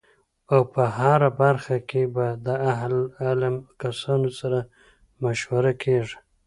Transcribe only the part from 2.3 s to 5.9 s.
د اهل علم کسانو سره مشوره